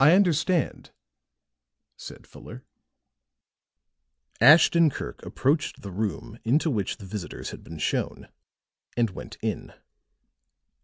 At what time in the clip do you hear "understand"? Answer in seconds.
0.15-0.89